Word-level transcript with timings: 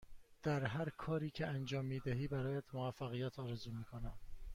در 0.43 0.65
هرکاری 0.65 1.29
که 1.31 1.47
انجام 1.47 1.85
می 1.85 1.99
دهی 1.99 2.27
برایت 2.27 2.63
موفقیت 2.73 3.39
آرزو 3.39 3.71
می 3.71 3.83
کنم. 3.83 4.13